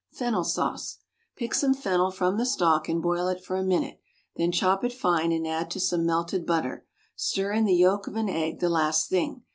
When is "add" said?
5.45-5.69